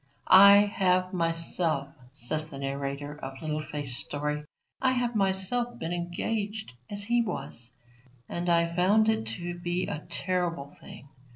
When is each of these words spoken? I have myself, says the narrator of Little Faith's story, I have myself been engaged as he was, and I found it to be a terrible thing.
I 0.33 0.61
have 0.65 1.13
myself, 1.13 1.89
says 2.11 2.49
the 2.49 2.57
narrator 2.57 3.19
of 3.23 3.39
Little 3.39 3.61
Faith's 3.63 3.97
story, 3.97 4.45
I 4.81 4.93
have 4.93 5.15
myself 5.15 5.77
been 5.77 5.93
engaged 5.93 6.73
as 6.89 7.03
he 7.03 7.21
was, 7.21 7.69
and 8.27 8.49
I 8.49 8.75
found 8.75 9.09
it 9.09 9.27
to 9.27 9.59
be 9.59 9.85
a 9.85 10.07
terrible 10.09 10.71
thing. 10.81 11.09